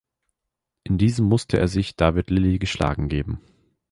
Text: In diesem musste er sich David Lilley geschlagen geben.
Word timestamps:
In 0.83 0.97
diesem 0.97 1.25
musste 1.27 1.59
er 1.59 1.67
sich 1.67 1.95
David 1.95 2.31
Lilley 2.31 2.57
geschlagen 2.57 3.07
geben. 3.07 3.39